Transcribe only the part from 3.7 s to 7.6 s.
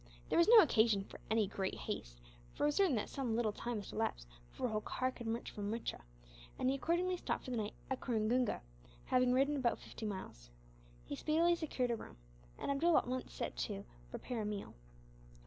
must elapse before Holkar could march from Muttra; and he accordingly stopped for the